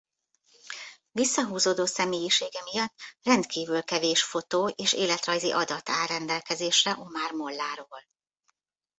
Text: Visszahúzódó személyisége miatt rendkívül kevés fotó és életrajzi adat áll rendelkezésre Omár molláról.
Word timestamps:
Visszahúzódó 1.11 1.85
személyisége 1.85 2.61
miatt 2.71 2.93
rendkívül 3.21 3.83
kevés 3.83 4.23
fotó 4.23 4.67
és 4.67 4.93
életrajzi 4.93 5.51
adat 5.51 5.89
áll 5.89 6.07
rendelkezésre 6.07 6.95
Omár 6.99 7.31
molláról. 7.31 8.03